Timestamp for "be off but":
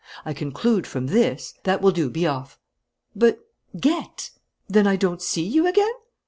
2.09-3.37